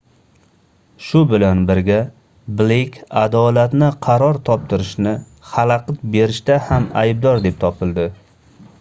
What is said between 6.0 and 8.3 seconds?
berishda ham aybdor deb topildi